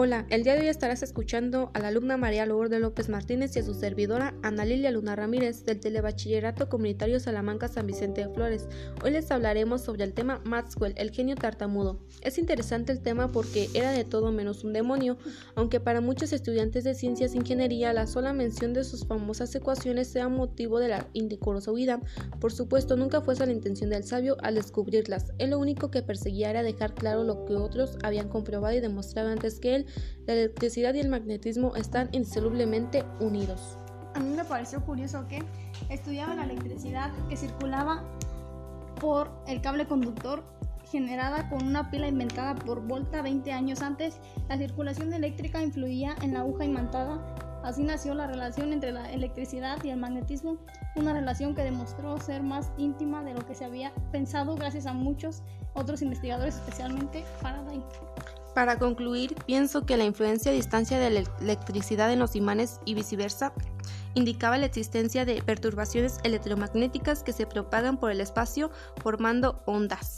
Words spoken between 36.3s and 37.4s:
la electricidad que